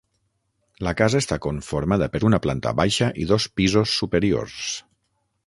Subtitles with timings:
[0.87, 4.59] La casa està conformada per una planta baixa i dos pisos superiors.